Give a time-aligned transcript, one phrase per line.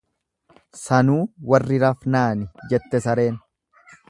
[0.83, 1.19] "Sanuu
[1.51, 3.39] warri rafnaani"" jette sareen."